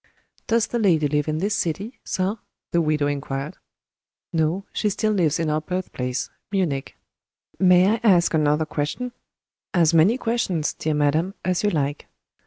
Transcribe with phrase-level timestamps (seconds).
[0.47, 2.39] "Does the lady live in this city, sir?"
[2.71, 3.57] the widow inquired.
[4.33, 6.97] "No, she still lives in our birthplace Munich."
[7.59, 9.11] "May I ask another question?"
[9.75, 12.07] "As many questions, dear madam, as you like."